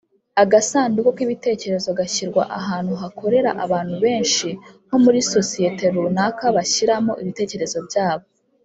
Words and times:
Agasanduku 0.43 1.09
k 1.17 1.19
Ibitekerezo 1.25 1.89
gashyirwa 1.99 2.43
ahantu 2.59 2.93
hakorera 3.01 3.49
abantu 3.65 3.95
benshi 4.05 4.49
nko 4.87 4.97
muri 5.03 5.19
sosiyete 5.33 5.83
runaka 5.95 6.45
bashyiramo 6.57 7.13
ibitekerezo 7.23 7.79
byabo 7.89 8.25